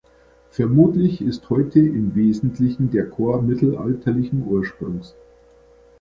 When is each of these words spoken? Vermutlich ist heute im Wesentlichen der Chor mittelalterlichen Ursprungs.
Vermutlich 0.49 1.21
ist 1.21 1.51
heute 1.51 1.77
im 1.77 2.15
Wesentlichen 2.15 2.89
der 2.89 3.07
Chor 3.11 3.43
mittelalterlichen 3.43 4.43
Ursprungs. 4.47 5.13